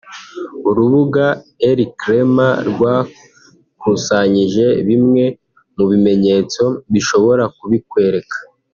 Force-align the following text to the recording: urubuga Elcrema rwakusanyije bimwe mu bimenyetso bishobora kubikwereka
urubuga 0.69 1.25
Elcrema 1.69 2.49
rwakusanyije 2.69 4.65
bimwe 4.87 5.23
mu 5.75 5.83
bimenyetso 5.91 6.63
bishobora 6.93 7.43
kubikwereka 7.57 8.37